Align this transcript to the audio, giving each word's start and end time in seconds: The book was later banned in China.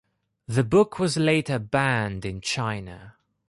The 0.47 0.63
book 0.63 0.97
was 0.97 1.15
later 1.15 1.59
banned 1.59 2.25
in 2.25 2.41
China. 2.41 3.17